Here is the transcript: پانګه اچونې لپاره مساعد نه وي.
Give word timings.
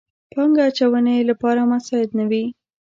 پانګه 0.33 0.63
اچونې 0.69 1.27
لپاره 1.29 1.61
مساعد 1.71 2.09
نه 2.19 2.25
وي. 2.29 2.43